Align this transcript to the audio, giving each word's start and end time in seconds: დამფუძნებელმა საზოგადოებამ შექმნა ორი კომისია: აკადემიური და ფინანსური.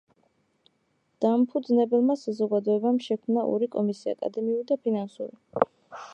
დამფუძნებელმა 1.25 2.15
საზოგადოებამ 2.21 2.99
შექმნა 3.09 3.47
ორი 3.53 3.71
კომისია: 3.77 4.19
აკადემიური 4.19 4.69
და 4.75 4.81
ფინანსური. 4.89 5.67